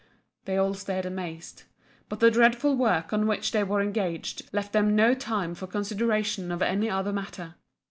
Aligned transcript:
They 0.45 0.57
all 0.57 0.73
stared 0.73 1.05
amazed 1.05 1.65
but 2.09 2.19
the 2.19 2.31
dreadful 2.31 2.75
work 2.75 3.13
on 3.13 3.27
which 3.27 3.51
they 3.51 3.63
were 3.63 3.83
engaged 3.83 4.41
left 4.51 4.73
them 4.73 4.95
no 4.95 5.13
time 5.13 5.53
for 5.53 5.67
consideration 5.67 6.51
of 6.51 6.63
any 6.63 6.89
other 6.89 7.13
matter. 7.13 7.53